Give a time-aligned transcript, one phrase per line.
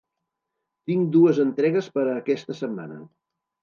[0.91, 3.03] Tinc dues entregues per a aquesta setmana.